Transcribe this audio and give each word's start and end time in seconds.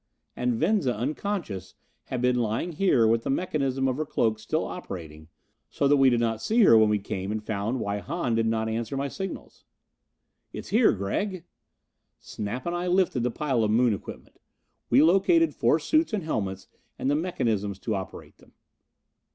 And 0.35 0.55
Venza, 0.55 0.95
unconscious, 0.95 1.75
had 2.05 2.23
been 2.23 2.37
lying 2.37 2.71
here 2.71 3.05
with 3.05 3.21
the 3.23 3.29
mechanism 3.29 3.87
of 3.87 3.97
her 3.97 4.05
cloak 4.07 4.39
still 4.39 4.65
operating, 4.65 5.27
so 5.69 5.87
that 5.87 5.97
we 5.97 6.09
did 6.09 6.19
not 6.19 6.41
see 6.41 6.63
her 6.63 6.75
when 6.75 6.89
we 6.89 6.97
came 6.97 7.31
and 7.31 7.45
found 7.45 7.79
why 7.79 7.99
Hahn 7.99 8.33
did 8.33 8.47
not 8.47 8.67
answer 8.67 8.97
my 8.97 9.07
signals. 9.07 9.63
"It's 10.53 10.69
here, 10.69 10.91
Gregg." 10.91 11.43
Snap 12.17 12.65
and 12.65 12.75
I 12.75 12.87
lifted 12.87 13.21
the 13.21 13.29
pile 13.29 13.63
of 13.63 13.69
Moon 13.69 13.93
equipment. 13.93 14.39
We 14.89 15.03
located 15.03 15.53
four 15.53 15.77
suits 15.77 16.13
and 16.13 16.23
helmets 16.23 16.67
and 16.97 17.07
the 17.07 17.13
mechanisms 17.15 17.77
to 17.81 17.93
operate 17.93 18.37
them. 18.39 18.53